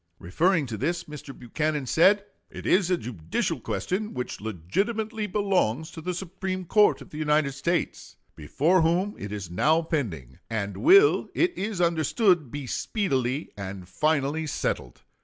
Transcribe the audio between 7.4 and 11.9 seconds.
States, before whom it is now pending, and will, it is